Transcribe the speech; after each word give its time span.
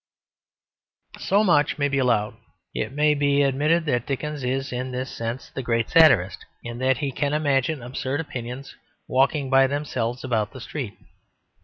So 1.19 1.43
much 1.43 1.77
may 1.77 1.87
be 1.87 1.99
allowed; 1.99 2.35
it 2.73 2.91
may 2.91 3.13
be 3.13 3.43
admitted 3.43 3.85
that 3.85 4.07
Dickens 4.07 4.43
is 4.43 4.73
in 4.73 4.89
this 4.91 5.11
sense 5.11 5.51
the 5.53 5.61
great 5.61 5.91
satirist, 5.91 6.43
in 6.63 6.79
that 6.79 6.97
he 6.97 7.11
can 7.11 7.33
imagine 7.33 7.83
absurd 7.83 8.19
opinions 8.19 8.75
walking 9.07 9.51
by 9.51 9.67
themselves 9.67 10.23
about 10.23 10.53
the 10.53 10.59
street. 10.59 10.97